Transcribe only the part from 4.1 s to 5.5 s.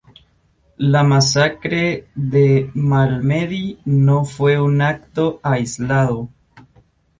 fue un acto